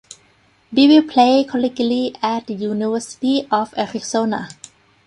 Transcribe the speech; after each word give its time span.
Bibby 0.73 0.99
played 1.07 1.47
collegiately 1.47 2.17
at 2.23 2.47
the 2.47 2.55
University 2.55 3.47
of 3.51 3.71
Arizona. 3.77 4.49